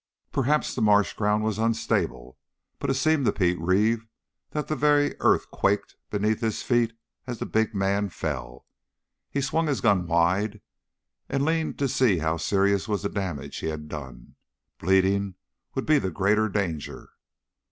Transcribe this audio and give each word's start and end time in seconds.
Perhaps 0.31 0.73
the 0.73 0.81
marsh 0.81 1.13
ground 1.13 1.43
was 1.43 1.59
unstable, 1.59 2.35
but 2.79 2.89
it 2.89 2.95
seemed 2.95 3.23
to 3.23 3.31
Pete 3.31 3.59
Reeve 3.61 4.07
that 4.49 4.67
the 4.67 4.75
very 4.75 5.13
earth 5.19 5.51
quaked 5.51 5.95
beneath 6.09 6.39
his 6.41 6.63
feet 6.63 6.93
as 7.27 7.37
the 7.37 7.45
big 7.45 7.75
man 7.75 8.09
fell. 8.09 8.65
He 9.29 9.41
swung 9.41 9.67
his 9.67 9.79
gun 9.79 10.07
wide 10.07 10.59
and 11.29 11.45
leaned 11.45 11.77
to 11.77 11.87
see 11.87 12.17
how 12.17 12.37
serious 12.37 12.87
was 12.87 13.03
the 13.03 13.09
damage 13.09 13.57
he 13.57 13.67
had 13.67 13.87
done. 13.87 14.33
Bleeding 14.79 15.35
would 15.75 15.85
be 15.85 15.99
the 15.99 16.09
greater 16.09 16.49
danger. 16.49 17.11